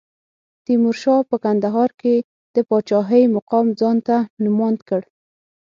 [0.65, 2.15] تیمورشاه په کندهار کې
[2.55, 3.97] د پاچاهۍ مقام ته ځان
[4.43, 5.01] نوماند کړ.